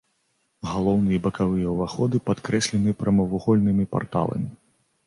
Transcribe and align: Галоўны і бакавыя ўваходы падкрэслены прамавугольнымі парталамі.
Галоўны 0.69 1.11
і 1.17 1.19
бакавыя 1.27 1.75
ўваходы 1.75 2.23
падкрэслены 2.31 2.99
прамавугольнымі 3.05 3.89
парталамі. 3.95 4.49